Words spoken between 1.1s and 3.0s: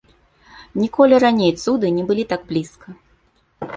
раней цуды не былі так блізка.